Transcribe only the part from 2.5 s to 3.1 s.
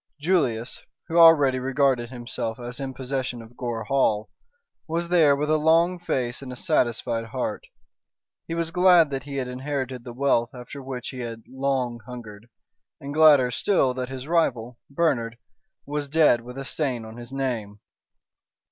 as in